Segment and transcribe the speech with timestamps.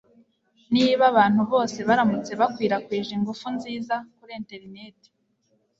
[0.73, 5.09] niba abantu bose baramutse bakwirakwije ingufu nziza kuri interineti